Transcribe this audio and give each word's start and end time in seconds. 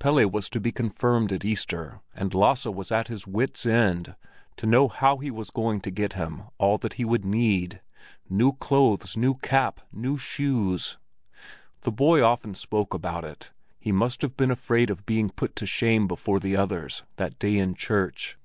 Pelle 0.00 0.28
was 0.28 0.50
to 0.50 0.58
be 0.58 0.72
confirmed 0.72 1.32
at 1.32 1.44
Easter, 1.44 2.00
and 2.12 2.34
Lasse 2.34 2.66
was 2.66 2.90
at 2.90 3.06
his 3.06 3.28
wits' 3.28 3.64
end 3.64 4.16
to 4.56 4.66
know 4.66 4.88
how 4.88 5.18
he 5.18 5.30
was 5.30 5.52
going 5.52 5.80
to 5.82 5.92
get 5.92 6.14
him 6.14 6.42
all 6.58 6.78
that 6.78 6.94
he 6.94 7.04
would 7.04 7.24
need—new 7.24 8.54
clothes, 8.54 9.16
new 9.16 9.34
cap, 9.36 9.80
new 9.92 10.16
shoes! 10.16 10.98
The 11.82 11.92
boy 11.92 12.24
often 12.24 12.56
spoke 12.56 12.92
about 12.92 13.22
it; 13.22 13.52
he 13.78 13.92
must 13.92 14.20
have 14.22 14.36
been 14.36 14.50
afraid 14.50 14.90
of 14.90 15.06
being 15.06 15.30
put 15.30 15.54
to 15.54 15.64
shame 15.64 16.08
before 16.08 16.40
the 16.40 16.56
others 16.56 17.04
that 17.14 17.38
day 17.38 17.56
in 17.56 17.76
church. 17.76 18.36